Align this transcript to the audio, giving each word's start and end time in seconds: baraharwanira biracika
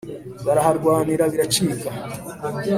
baraharwanira 0.45 1.23
biracika 1.33 1.89